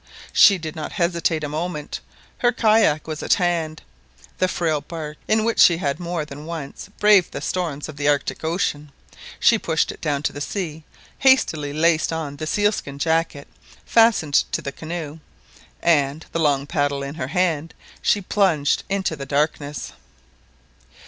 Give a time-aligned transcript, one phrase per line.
[0.33, 1.99] She did not hesitate a moment,
[2.39, 3.83] her kayak was at hand,
[4.39, 8.07] the frail bark in which she had more than once braved the storms of the
[8.07, 8.91] Arctic Ocean,
[9.39, 10.83] she pushed it down to the sea,
[11.19, 13.47] hastily laced on the sealskin jacket
[13.85, 15.19] fastened to the canoe,
[15.83, 19.93] and, the long paddle in her hand, she plunged into the darkness.